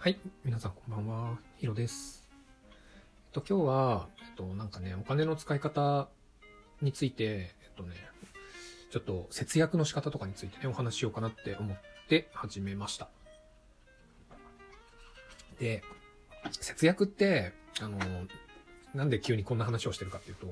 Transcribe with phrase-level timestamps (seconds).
[0.00, 1.38] はい、皆さんこんばんは。
[1.56, 2.28] ヒロです。
[2.70, 2.76] えっ
[3.32, 6.08] と、今日は、えっと、なんかね、お金の使い方
[6.80, 7.96] について、えっとね、
[8.92, 11.76] ちょっと節約の仕方とかについてね、お話しようかなって思っ
[12.08, 13.08] て始めました。
[15.58, 15.82] で、
[16.52, 17.98] 節約って、あの、
[18.94, 20.46] なんで急にこんな話をしてるかっていうと、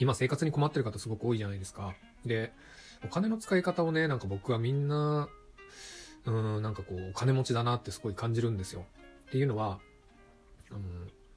[0.00, 1.94] 今生活に困ってる方すごく多いじゃないですか。
[2.26, 2.52] で、
[3.04, 5.28] お金の使い方をね、なんか僕はみんな、
[6.26, 8.84] うん、なんかこう、お金持ちだなってすごい感じるんですよ。
[9.28, 9.80] っていうのは、
[10.70, 10.80] あの、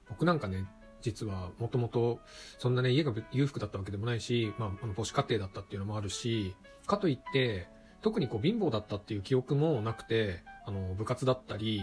[0.10, 0.66] 僕なんかね、
[1.02, 2.20] 実はもともと、
[2.60, 6.56] そんなね、家が裕福だったわけでもないし、まあ、あの母子家庭だったっていうのもあるし、
[6.88, 7.68] かといって、
[8.02, 11.82] 特にこう、貧乏だったっていう記憶もなくて、あの、部活だったり、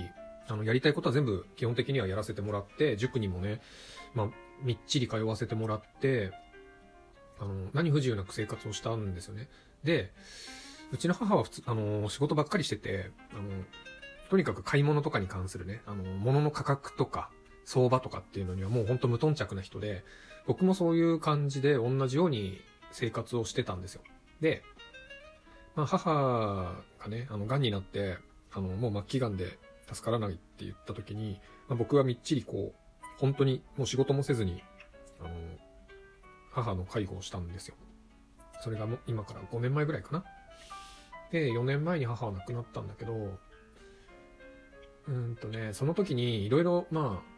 [0.48, 3.60] あの、やりたいことは全部基本的にはやらせてもらって、塾にもね、
[4.15, 4.29] まあ、
[4.62, 6.32] みっちり通わせてもらって、
[7.41, 9.48] あの、何不自由なく生活をしたんですよね。
[9.82, 10.12] で、
[10.92, 13.42] うちの母は普通、あの、仕事ばっかりしてて、あの、
[14.30, 17.30] とにかく買い物とかに関するね、あの、物の価格とか、
[17.65, 20.04] 相場とかっていうのにはもうほんと無頓着な人で、
[20.46, 24.02] 僕もそういう感じで同じように生活をしてたんですよ。
[24.40, 24.62] で、
[25.74, 28.18] まあ母がね、あの、癌になって、
[28.52, 29.59] あの、もう末期癌で
[29.93, 34.62] 助からないって言った時に、まあ、僕はみっちりこう、本当にもう仕事もせずに、
[35.21, 35.30] あの、
[36.51, 37.77] 母の介護をしたんですよ。
[38.62, 40.24] それがもう今から5年前ぐらいかな。
[41.33, 43.38] で、4年前に母は亡くなったんだけど、
[45.09, 47.33] うんとね、その時にいろいろ、まあ、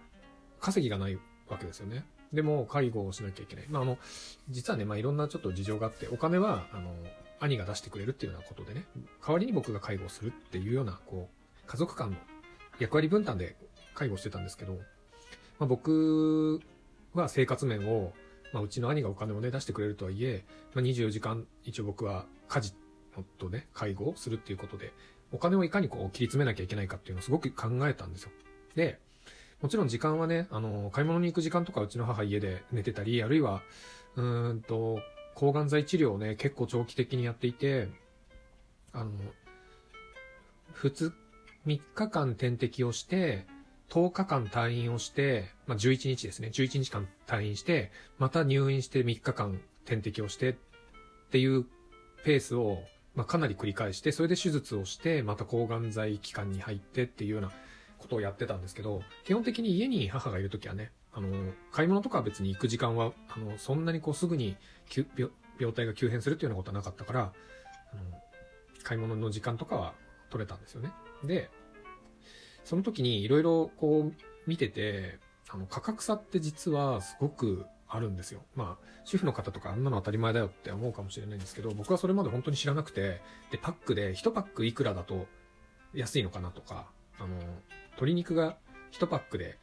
[0.61, 1.17] 稼ぎがない
[1.49, 2.05] わけですよね。
[2.33, 3.67] でも、介護をしなきゃいけない。
[3.69, 3.99] まあ、あの、
[4.51, 6.93] 実はね、まあ、いろんなちょっと事情があって、お金は、あの、
[7.39, 8.87] 兄が出してくれるっていうようなことでね、
[9.25, 12.17] 代わりに僕が介護するっていうような、こう、家族間の
[12.81, 13.57] 役割分担で
[13.95, 14.81] 介護してたんですけど、ま
[15.61, 16.61] あ、僕
[17.15, 18.13] は生活面を、
[18.53, 22.75] まあ、うちの兄がお金をね、出してくれるとはいえ、まあ、24時間、一応僕は家事
[23.39, 24.93] とね、介護をするっていうことで、
[25.33, 28.31] お金をいかにこう切り詰めなきゃいけないかっていうのをすごく考えたんですよ。
[28.75, 28.99] で、
[29.61, 33.63] もちろん時間はね、あの、買い物に行く時間とかうちの母家で寝てたり、あるいは、
[34.17, 35.01] うーんと、
[35.35, 37.89] 抗がん剤治療をね、結構長期的にやっていて、
[38.93, 39.11] あの、
[40.73, 41.13] 普通、
[41.67, 43.47] 3日間点滴をして、
[43.91, 46.51] 10日間退院をして、まあ、11日ですね。
[46.53, 50.55] 11日間退院して、また入院して3日間点滴をしてっ
[51.31, 51.65] ていう
[52.25, 52.83] ペースを、
[53.15, 57.53] まあ、かなり繰り返して、それで手術をして、また抗がん剤期間に入ってっていうような
[57.99, 64.57] ことをやってたんですけど、基本的に家に母がいるときはね、あの、買い物とかは別に行く時間は、あの、そんなにこうすぐに
[64.89, 67.33] 急病病態が急変するっていうようなことはなかったから、
[67.93, 68.03] あの、
[68.83, 69.95] 買い物の時間とかは
[70.31, 70.91] 取れたんですよね。
[71.23, 71.49] で、
[72.65, 74.13] その時にいろいろこう
[74.47, 78.41] 見てて、あの、価格差って実はすごくあるんですよ。
[78.57, 83.21] まあ、主婦の方とかあんなの当たり前だよって思うかもしれないんですけど、僕はそれまで本当に知らなくて、
[83.53, 85.27] で、パックで1パックいくらだと
[85.95, 86.87] 安いのかなとか、
[87.21, 87.37] あの、
[87.93, 88.57] 鶏肉が
[88.91, 89.57] 1パックで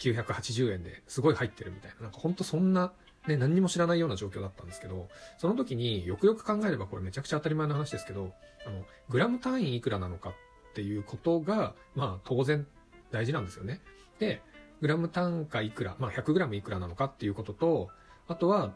[0.00, 2.92] 980円ですごい入ってるみたいな、なんか本当そんな、
[3.26, 8.34] ね、何にも知らないような状況だったんですけど、その時によくよく考えればこれめちゃくちゃ当たり前の話ですけど、
[8.66, 10.32] あの、グラム単位いくらなのかっ
[10.74, 12.66] ていうことが、まあ当然
[13.10, 13.80] 大事なんですよね。
[14.18, 14.42] で、
[14.80, 17.88] グラム単価いくら、まあ100グラムいくらなのかっていうことと、
[18.28, 18.72] あとは、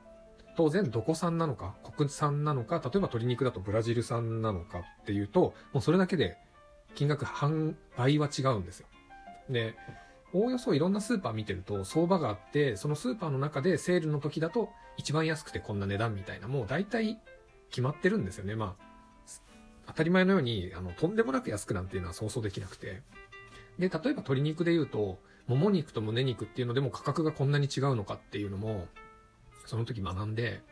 [0.56, 6.36] 当然どこ産なのか、国産なのか、例えば鶏肉だとブラジル産なのかっていうと、もうそれだけで
[6.94, 8.86] 金額半倍は違うんですよ。
[9.48, 9.74] で、
[10.32, 17.18] おおよそいろんなスーパー見てると相場があって、そのスーパーの中でセールの時だと一番安くてこんな値段みたいな、もう大体
[17.70, 18.54] 決まってるんですよね。
[18.54, 18.84] まあ、
[19.86, 23.02] 当たり前のように、あの、とんでもなく安くなんていうのは想像できなくて。
[23.78, 25.18] で、例えば鶏肉で言うと、
[25.50, 28.86] もも肉と胸肉っていうのでも価格がこんなに違うのかっていうのも、
[29.66, 30.62] その時学んで、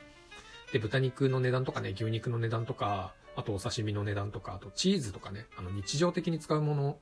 [0.73, 6.99] で、豚肉の値段とかね、牛肉の値段とか、あとお刺身の値段とか、あとチーズとかね、あの日常的に使うもの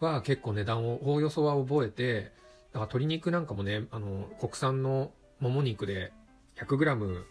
[0.00, 2.32] は結構値段を、おおよそは覚えて、だか
[2.72, 6.14] ら鶏肉なんかもね、あの、国産のもも肉で
[6.56, 7.24] 100g、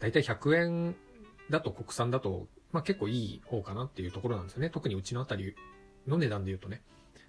[0.00, 0.96] だいたい100円
[1.50, 4.70] だと国産だと、まあ結構いい方かなっていうところなんですよね。
[4.70, 5.54] 特にうちのあたり
[6.08, 6.82] の値段で言うとね。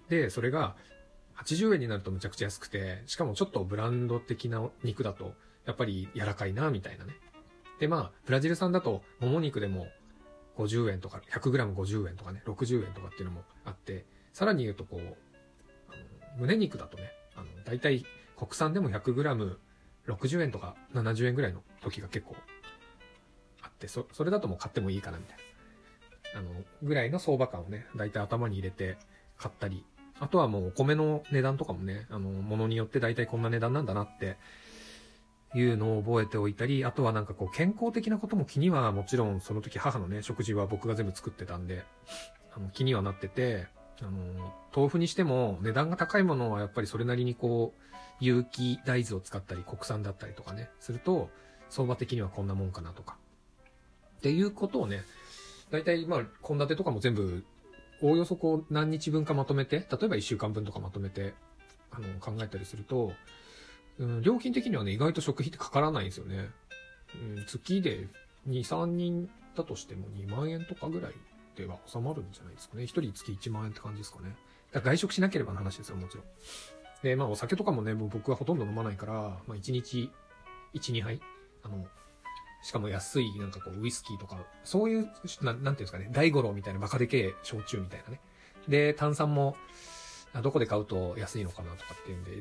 [0.08, 0.74] で、それが
[1.44, 5.34] 80円になるとむちゃくちゃ安くて、しかもちょっとブランド的な肉だと、
[5.66, 7.14] やっぱり柔らかいな、みたいなね。
[7.78, 9.86] で、まあ、ブラジル産だと、もも肉でも
[10.56, 15.16] 50円とか、100g50 円とかね、60円とかっていうのもあって、さらに言うとこう、
[15.88, 18.04] あの胸肉だとね、あの、大体
[18.36, 22.36] 国産でも 100g60 円とか70円ぐらいの時が結構
[23.62, 25.36] あって、そ、それだともう買ってもいいかな、みたい
[26.34, 26.40] な。
[26.40, 26.50] あの、
[26.82, 28.96] ぐらいの相場感をね、大体頭に入れて
[29.36, 29.84] 買ったり、
[30.20, 34.36] あとはもうお米の値段とかもね、あの、ものによって大体こんな値段なんだなって
[35.54, 41.84] いうのを覚えておいたり、あとはなんかこう健康的なことも気にはもちろんその時母のね、食事は僕が全部作ってたんで、
[42.54, 43.66] あの気にはなってて、
[44.00, 47.82] あの、豆腐にしても値段が高いものはやっぱりそれなりにこう、
[48.20, 51.30] 有機大豆を使ったり国産だったりとかね、すると、
[51.68, 53.16] 相場的にはこんなもんかなとか。
[54.18, 55.02] っていうことをね、
[55.70, 57.44] 大体まあ、献立とかも全部、
[58.02, 61.34] おおよそこう何日分かまとめて、例えば1週間分とかまとめて、
[61.90, 63.12] あの、考えたりすると、
[63.98, 66.50] うん、料金的にはね、意外と食費ってかからないんですよね。
[67.14, 68.08] うん、月で
[68.48, 71.12] 2、3人だとしても2万円とかぐらい
[71.56, 72.84] では収まるんじゃないですかね。
[72.84, 74.36] 1人月1万円って感じですかね。
[74.72, 76.26] だから外食しなければの話ですよ、もちろん。
[77.02, 79.12] で、まあお酒とかもね、もう僕はほとんど飲まないから、
[79.46, 80.10] まあ1日
[80.74, 81.20] 1、2杯
[81.62, 81.86] あの、
[82.62, 85.10] しかも安い、なんかこう、ウイスキーとか、そういう、
[85.42, 88.20] ななんていうんですかね、大五郎みたいなバカでけえ焼酎みたいなね。
[88.68, 89.56] で、炭酸も、
[90.42, 92.32] どこで買うと安いのかなとかっていうんで、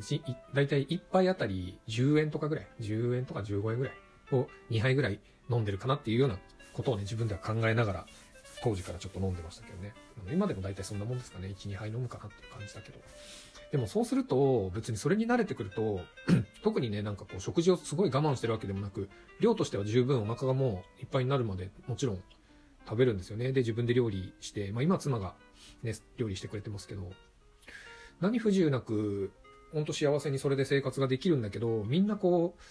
[0.53, 3.93] だいたい1杯あたり10円とかぐらい、10円とか15円ぐらい
[4.31, 5.19] を2杯ぐらい
[5.49, 6.37] 飲んでるかなっていうような
[6.73, 8.05] ことをね、自分では考えながら、
[8.63, 9.93] 当時からちょっと飲んでましたけどね。
[10.31, 11.47] 今でも大体そんなもんですかね。
[11.49, 12.99] 1、2杯飲むかなっていう感じだけど。
[13.71, 16.01] でもそうすると、別にそれに慣れてくると、
[16.65, 19.07] 特にね、なんかこう食事をすごい我慢してるわけでもなく、
[19.39, 22.23] 量としては十分お腹がもういっぱいになるまでもちろん
[22.89, 23.51] 食べるんですよね。
[23.51, 25.35] で、自分で料理して、まあ今妻が
[25.83, 27.11] ね、料理してくれてますけど、
[28.19, 29.31] 何不自由なく、
[29.73, 32.61] ほんと幸せにそれで生活ができるんだけど、みんなこう、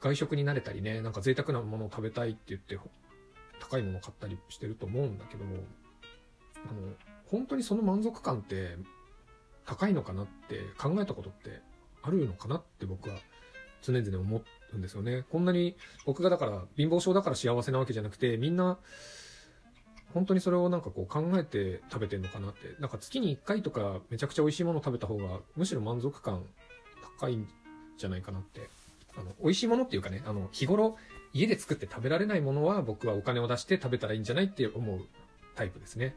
[0.00, 2.78] 外食に慣れたりね、なんか贅沢なものを食べたいって言って、
[3.58, 6.92] 高いものを買ったりしてると思うんだけど、あの、
[7.26, 8.76] 本当にその満足感って
[9.66, 11.71] 高いのかなって考えたことって
[12.02, 13.16] あるのかなって僕は
[13.82, 15.24] 常々思うんですよね。
[15.30, 15.76] こんなに
[16.06, 18.78] 僕がだから貧乏症だから幸せなわけじゃなくてみんな
[20.14, 22.76] 本当にそれをなんかこう考えて食べてんのかなって。
[22.80, 26.44] なんか月に1回とかめちゃくちゃ美味しいもの食べた方がむしろ満足感
[27.18, 27.48] 高いん
[27.96, 28.68] じゃないかなって。
[29.16, 30.96] あの、美味しいものっていうかね、あの、日頃
[31.34, 35.00] 家で作って食べられないものは僕はお金を出して食べたらいいんじゃないって思う
[35.54, 36.16] タイプですね。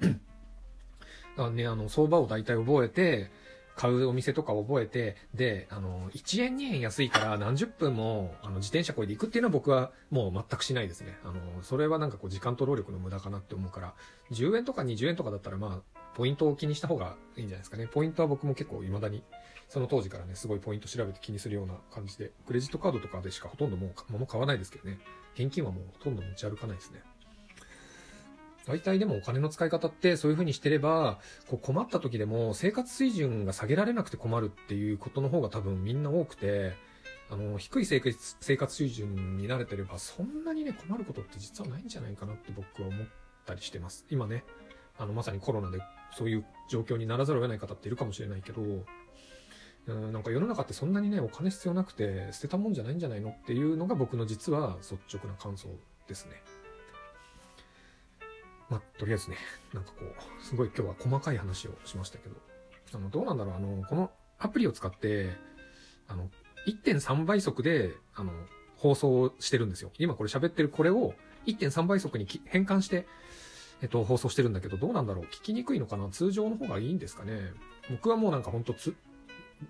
[1.36, 3.30] だね、あの、相場を大体覚えて、
[3.76, 11.18] 買うお店とか覚えて、で、あの、1円2円安いから何十分も、あの、自転車こいで行くっていうのは僕はもう全くしないですね。
[11.24, 13.94] あの、それはなんかこう時間と労力の無駄かなって思うから、
[14.32, 17.86] 10円とか20円とかだったらまあ、ポイントを気にした方がいいんじゃないですかね。
[17.86, 19.22] ポイントは僕も結構未だに、
[19.68, 24.98] その当時からね、すごいポイント調べて気にするような感じで、クレジットカードとかでしかほとんどもう物買わないですけどね。
[25.34, 27.02] 現金はもうほとんど持ち歩かないですね。
[28.66, 36.74] 大体でもお金の使い方ってそういう風にしてれば、こう困った時でも生活水準が下げられなくて困るっていうことの方が多分みんな多くて、
[37.30, 43.06] あの、低い生活生活水準に慣れてればそんなにね困ることって実はないんじゃないかなって僕は思っ
[43.44, 44.04] たりしてます。
[44.10, 44.44] 今ね、
[44.98, 45.80] あの、まさにコロナで
[46.16, 55.68] そういう状況にならざるを得ない方っているかもしれないけど、うんなんか世の中ってそんなにね、お金必要なくて捨てたもんじゃないんじゃないのっていうのが僕の実は率直な感想
[56.08, 56.42] ですね。
[58.68, 59.36] まあ、とりあえずね、
[59.72, 62.34] なんかこう、すごい今日は細かい話をしましたけど、
[62.94, 65.36] あの、どうなんだろう、あの、このアプリを使って、
[66.08, 66.28] あの、
[66.66, 68.32] 1.3倍速で、あの、
[68.76, 69.90] 放送してるんですよ。
[69.98, 71.14] 今これ喋ってるこれを
[71.46, 73.06] 1.3倍速に変換して、
[73.82, 77.52] えっと、放送してるんだけど、どうなんだろう聞きにくいのかな通常の方がいいんですかね
[77.90, 78.94] 僕はもうなんかほんとつ、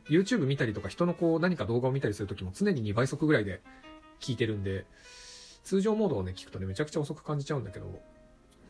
[0.09, 3.63] YouTube 見たりとか人のこう何か動画を見たりするときも常に2倍速ぐらいで
[4.21, 4.87] 聞いてるんで、
[5.63, 8.01] 通常モードをね、聞くとね、めちゃくちゃ遅く感じちゃうんだけど、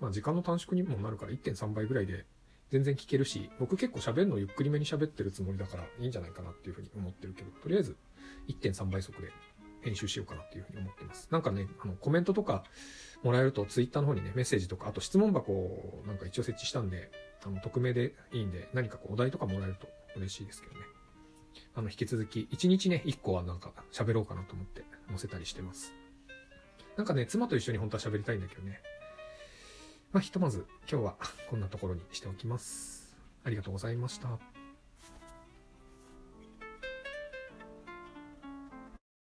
[0.01, 2.27] まあ時間の短縮にもなるから1.3倍ぐらいで
[2.71, 7.97] 全然聞けるし、僕結構喋るのゆっくりめに喋ってるつもりだからいいんじゃないかなっていうふうに思ってるけど、とりあえず
[8.49, 9.31] 1.3倍速で
[9.83, 11.29] 編集しようかなっていうふうに思ってます。
[11.31, 12.65] なんかね、あの、コメントとか
[13.23, 17.11] もらえると Twitter の方にね、メッセージとか、あと質問箱をなんか一応設置したんで、
[17.45, 20.81] あの、匿名でいいんで、何かこうお題とかもらえると嬉しいですけどね。
[21.75, 25.95] あの、引き続き、1日ね、1個はなんか喋ろうかなと思って載せたりしてます。
[26.97, 28.81] なんかね、妻と一緒に本当は喋りたいんだけどね。
[30.13, 31.17] まあ、ひとまず今日は
[31.51, 33.15] こんなところにしておきます。
[33.45, 34.56] ありがとうございました。